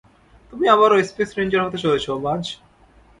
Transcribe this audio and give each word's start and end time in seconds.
তুমি 0.53 0.65
আবারও 0.67 0.97
space 1.03 1.29
ranger 1.37 1.65
হতে 1.65 1.77
চলেছো, 1.83 2.11
বায। 2.17 2.41